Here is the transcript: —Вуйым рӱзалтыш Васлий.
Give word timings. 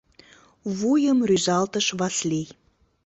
—Вуйым 0.77 1.19
рӱзалтыш 1.29 1.87
Васлий. 1.99 2.47